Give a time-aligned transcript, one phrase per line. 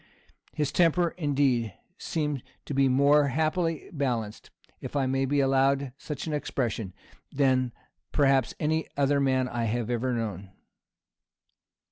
[0.55, 6.25] His temper, indeed, seemed to be more happily balanced, if I may be allowed such
[6.25, 6.95] an expression,
[7.31, 7.71] than that
[8.11, 10.53] perhaps of any other man I have ever known.